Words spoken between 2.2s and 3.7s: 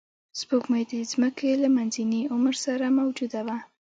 عمر سره موجوده وه